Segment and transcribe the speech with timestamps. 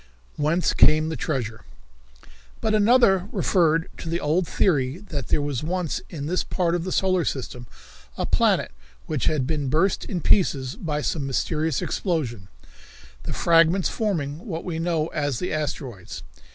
[0.35, 1.63] Whence Came the Treasure?
[2.59, 6.85] But another referred to the old theory that there was once in this part of
[6.85, 7.67] the solar system
[8.17, 8.71] a planet
[9.05, 12.47] which had been burst in pieces by some mysterious explosion,
[13.25, 16.23] the fragments forming what we know as the asteroids.